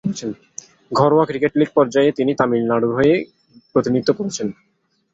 ঘরোয়া 0.91 1.25
cricket 1.25 1.53
league 1.57 1.69
পর্যায়ে 1.75 2.09
তিনি 2.11 2.31
তামিলনাড়ুর 2.35 2.93
হয়ে 2.95 3.13
প্রতিনিধিত্ব 3.73 4.11
করেছেন। 4.13 4.47